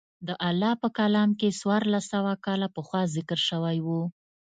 [0.27, 4.01] د الله په کلام کښې څوارلس سوه کاله پخوا ذکر سوي وو.